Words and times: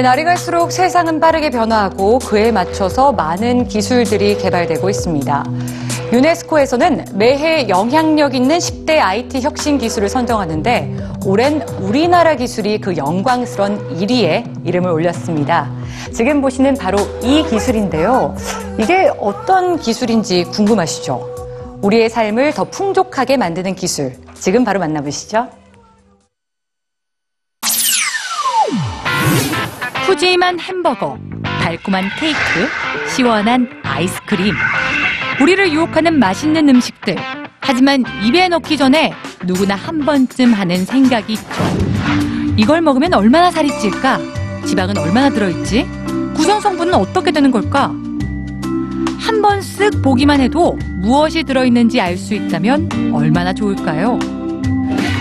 네, 0.00 0.04
날이 0.04 0.24
갈수록 0.24 0.72
세상은 0.72 1.20
빠르게 1.20 1.50
변화하고 1.50 2.20
그에 2.20 2.52
맞춰서 2.52 3.12
많은 3.12 3.68
기술들이 3.68 4.38
개발되고 4.38 4.88
있습니다. 4.88 5.44
유네스코에서는 6.10 7.04
매해 7.16 7.68
영향력 7.68 8.34
있는 8.34 8.56
10대 8.56 8.98
IT 8.98 9.42
혁신 9.42 9.76
기술을 9.76 10.08
선정하는데 10.08 10.96
올해는 11.26 11.68
우리나라 11.80 12.34
기술이 12.34 12.80
그 12.80 12.96
영광스런 12.96 13.98
1위에 13.98 14.66
이름을 14.66 14.88
올렸습니다. 14.90 15.70
지금 16.14 16.40
보시는 16.40 16.76
바로 16.78 16.96
이 17.22 17.42
기술인데요. 17.42 18.34
이게 18.78 19.12
어떤 19.20 19.78
기술인지 19.78 20.44
궁금하시죠? 20.44 21.78
우리의 21.82 22.08
삶을 22.08 22.54
더 22.54 22.64
풍족하게 22.64 23.36
만드는 23.36 23.74
기술. 23.74 24.14
지금 24.32 24.64
바로 24.64 24.80
만나보시죠. 24.80 25.59
푸짐한 30.06 30.58
햄버거, 30.60 31.18
달콤한 31.62 32.04
케이크, 32.18 32.38
시원한 33.14 33.68
아이스크림. 33.82 34.54
우리를 35.40 35.72
유혹하는 35.72 36.18
맛있는 36.18 36.68
음식들. 36.68 37.16
하지만 37.60 38.02
입에 38.24 38.48
넣기 38.48 38.76
전에 38.76 39.12
누구나 39.44 39.74
한 39.76 40.00
번쯤 40.00 40.52
하는 40.52 40.84
생각이 40.84 41.34
있죠. 41.34 41.54
이걸 42.56 42.80
먹으면 42.80 43.14
얼마나 43.14 43.50
살이 43.50 43.68
찔까? 43.80 44.18
지방은 44.66 44.98
얼마나 44.98 45.30
들어있지? 45.30 45.86
구성 46.34 46.60
성분은 46.60 46.94
어떻게 46.94 47.30
되는 47.30 47.50
걸까? 47.50 47.92
한 49.20 49.40
번 49.42 49.60
쓱 49.60 50.02
보기만 50.02 50.40
해도 50.40 50.76
무엇이 51.02 51.44
들어있는지 51.44 52.00
알 52.00 52.16
수 52.16 52.34
있다면 52.34 53.12
얼마나 53.14 53.52
좋을까요? 53.52 54.18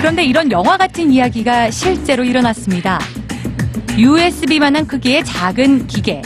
그런데 0.00 0.24
이런 0.24 0.50
영화 0.50 0.76
같은 0.76 1.10
이야기가 1.12 1.70
실제로 1.70 2.24
일어났습니다. 2.24 2.98
USB만한 3.98 4.86
크기의 4.86 5.24
작은 5.24 5.88
기계. 5.88 6.22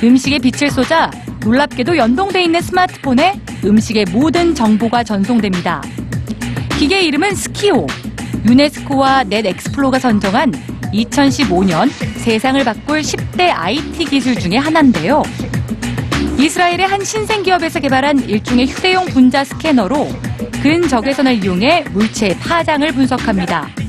음식에 0.00 0.38
빛을 0.38 0.70
쏟아 0.70 1.10
놀랍게도 1.40 1.96
연동돼 1.96 2.44
있는 2.44 2.60
스마트폰에 2.60 3.34
음식의 3.64 4.04
모든 4.12 4.54
정보가 4.54 5.02
전송됩니다. 5.02 5.82
기계 6.78 7.00
이름은 7.00 7.34
스키오. 7.34 7.88
유네스코와 8.46 9.24
넷엑스플로가 9.24 9.98
선정한 9.98 10.52
2015년 10.92 11.90
세상을 12.18 12.62
바꿀 12.62 13.00
10대 13.00 13.50
IT 13.56 14.04
기술 14.04 14.38
중에 14.38 14.56
하나인데요. 14.56 15.24
이스라엘의 16.38 16.86
한 16.86 17.02
신생 17.02 17.42
기업에서 17.42 17.80
개발한 17.80 18.20
일종의 18.28 18.66
휴대용 18.66 19.06
분자 19.06 19.42
스캐너로 19.42 20.08
근적외선을 20.62 21.42
이용해 21.42 21.86
물체의 21.90 22.38
파장을 22.38 22.92
분석합니다. 22.92 23.79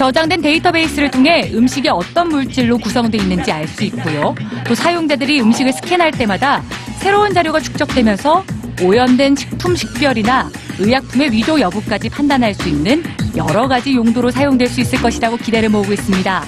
저장된 0.00 0.40
데이터베이스를 0.40 1.10
통해 1.10 1.50
음식이 1.52 1.90
어떤 1.90 2.30
물질로 2.30 2.78
구성되어 2.78 3.20
있는지 3.20 3.52
알 3.52 3.68
수 3.68 3.84
있고요. 3.84 4.34
또 4.66 4.74
사용자들이 4.74 5.42
음식을 5.42 5.74
스캔할 5.74 6.10
때마다 6.12 6.62
새로운 7.00 7.34
자료가 7.34 7.60
축적되면서 7.60 8.42
오염된 8.82 9.36
식품 9.36 9.76
식별이나 9.76 10.48
의약품의 10.78 11.32
위조 11.32 11.60
여부까지 11.60 12.08
판단할 12.08 12.54
수 12.54 12.70
있는 12.70 13.04
여러 13.36 13.68
가지 13.68 13.94
용도로 13.94 14.30
사용될 14.30 14.68
수 14.68 14.80
있을 14.80 15.02
것이라고 15.02 15.36
기대를 15.36 15.68
모으고 15.68 15.92
있습니다. 15.92 16.44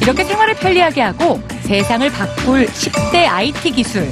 이렇게 0.00 0.24
생활을 0.24 0.54
편리하게 0.54 1.02
하고 1.02 1.42
세상을 1.64 2.10
바꿀 2.10 2.64
10대 2.64 3.26
IT 3.28 3.70
기술 3.72 4.10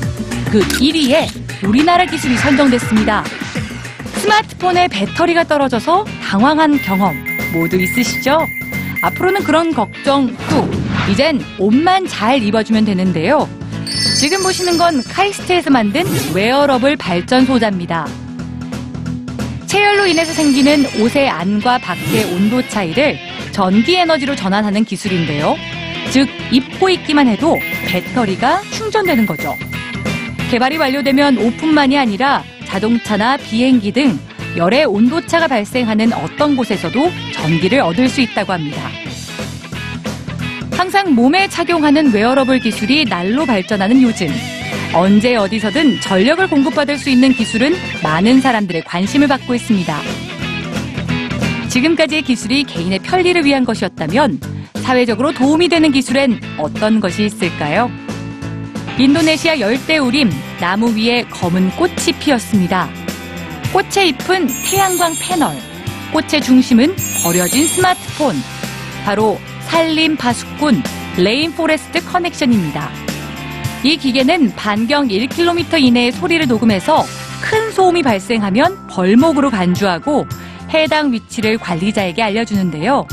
그 0.53 0.61
1위에 0.61 1.67
우리나라 1.67 2.05
기술이 2.05 2.37
선정됐습니다. 2.37 3.25
스마트폰에 4.17 4.89
배터리가 4.89 5.45
떨어져서 5.45 6.05
당황한 6.23 6.77
경험 6.83 7.30
모두 7.53 7.77
있으시죠? 7.81 8.47
앞으로는 9.03 9.45
그런 9.45 9.73
걱정 9.73 10.27
후 10.27 10.71
이젠 11.11 11.41
옷만 11.59 12.07
잘 12.07 12.43
입어주면 12.43 12.85
되는데요. 12.85 13.49
지금 14.19 14.43
보시는 14.43 14.79
건 14.79 15.03
카이스트에서 15.03 15.71
만든 15.71 16.05
웨어러블 16.35 16.97
발전 16.97 17.47
소자입니다. 17.47 18.07
체열로 19.67 20.07
인해서 20.07 20.33
생기는 20.33 20.85
옷의 21.01 21.29
안과 21.29 21.79
밖의 21.79 22.25
온도 22.35 22.67
차이를 22.69 23.19
전기 23.53 23.97
에너지로 23.97 24.37
전환하는 24.37 24.85
기술인데요. 24.85 25.57
즉, 26.11 26.29
입고 26.51 26.91
있기만 26.91 27.29
해도 27.29 27.57
배터리가 27.87 28.63
충전되는 28.73 29.27
거죠. 29.27 29.55
개발이 30.51 30.77
완료되면 30.77 31.39
옷뿐만이 31.39 31.97
아니라 31.97 32.43
자동차나 32.67 33.37
비행기 33.37 33.93
등 33.93 34.19
열의 34.57 34.85
온도차가 34.85 35.49
발생하는 35.49 36.13
어떤 36.13 36.57
곳에서도 36.57 37.11
전기를 37.33 37.81
얻을 37.81 38.09
수 38.09 38.21
있다고 38.21 38.53
합니다. 38.53 38.81
항상 40.73 41.15
몸에 41.15 41.49
착용하는 41.49 42.13
웨어러블 42.13 42.59
기술이 42.59 43.05
날로 43.05 43.47
발전하는 43.47 44.03
요즘. 44.03 44.29
언제 44.93 45.37
어디서든 45.37 46.01
전력을 46.01 46.49
공급받을 46.49 46.99
수 46.99 47.11
있는 47.11 47.33
기술은 47.33 47.75
많은 48.03 48.41
사람들의 48.41 48.83
관심을 48.83 49.29
받고 49.29 49.55
있습니다. 49.55 49.97
지금까지의 51.69 52.23
기술이 52.23 52.65
개인의 52.65 52.99
편리를 53.01 53.45
위한 53.45 53.65
것이었다면 53.65 54.41
사회적으로 54.83 55.33
도움이 55.33 55.69
되는 55.69 55.93
기술엔 55.93 56.41
어떤 56.59 56.99
것이 56.99 57.27
있을까요? 57.27 57.91
인도네시아 58.99 59.61
열대우림 59.61 60.31
나무 60.59 60.95
위에 60.97 61.23
검은 61.31 61.71
꽃이 61.77 62.13
피었습니다. 62.19 63.00
꽃의 63.73 64.09
잎은 64.09 64.49
태양광 64.69 65.15
패널, 65.15 65.55
꽃의 66.13 66.43
중심은 66.43 66.97
버려진 67.23 67.69
스마트폰. 67.69 68.35
바로 69.05 69.39
산림 69.69 70.17
파수꾼 70.17 70.83
Rainforest 71.17 72.05
Connection입니다. 72.05 72.91
이 73.85 73.97
기계는 73.97 74.57
반경 74.57 75.07
1km 75.09 75.81
이내의 75.81 76.11
소리를 76.11 76.49
녹음해서 76.49 77.05
큰 77.43 77.71
소음이 77.71 78.03
발생하면 78.03 78.89
벌목으로 78.89 79.51
간주하고 79.51 80.27
해당 80.71 81.13
위치를 81.13 81.59
관리자에게 81.59 82.23
알려주는데요. 82.23 83.07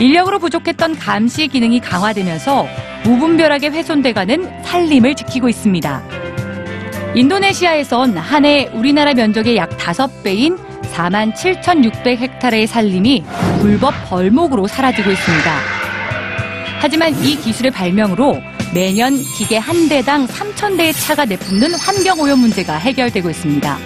인력으로 0.00 0.38
부족했던 0.38 0.98
감시 0.98 1.48
기능이 1.48 1.80
강화되면서 1.80 2.66
무분별하게 3.04 3.68
훼손돼가는 3.68 4.64
산림을 4.64 5.14
지키고 5.14 5.50
있습니다. 5.50 6.15
인도네시아에선 7.16 8.18
한 8.18 8.44
해 8.44 8.68
우리나라 8.74 9.14
면적의 9.14 9.56
약 9.56 9.70
5배인 9.78 10.58
4만 10.92 11.34
7,600헥타르의 11.34 12.66
산림이 12.66 13.24
불법 13.60 13.94
벌목으로 14.10 14.66
사라지고 14.66 15.10
있습니다. 15.10 15.58
하지만 16.78 17.14
이 17.24 17.36
기술의 17.36 17.72
발명으로 17.72 18.38
매년 18.74 19.16
기계 19.38 19.56
한 19.56 19.88
대당 19.88 20.26
3,000대의 20.26 20.92
차가 20.92 21.24
내뿜는 21.24 21.72
환경오염 21.74 22.38
문제가 22.38 22.76
해결되고 22.76 23.30
있습니다. 23.30 23.78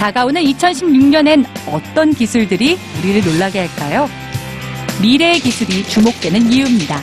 다가오는 0.00 0.42
2016년엔 0.42 1.44
어떤 1.66 2.14
기술들이 2.14 2.78
우리를 3.02 3.30
놀라게 3.30 3.66
할까요? 3.66 4.08
미래의 5.02 5.40
기술이 5.40 5.84
주목되는 5.84 6.50
이유입니다. 6.50 7.00